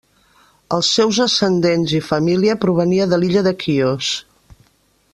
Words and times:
Els 0.77 0.87
seus 0.99 1.19
ascendents 1.25 1.93
i 1.99 2.01
família 2.07 2.57
provenia 2.65 3.09
de 3.13 3.21
l'illa 3.23 3.45
de 3.51 3.55
Quios. 3.65 4.13